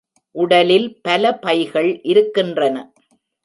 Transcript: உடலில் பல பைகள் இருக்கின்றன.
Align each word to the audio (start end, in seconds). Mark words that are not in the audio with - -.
உடலில் 0.35 0.87
பல 1.01 1.33
பைகள் 1.37 1.91
இருக்கின்றன. 2.03 2.75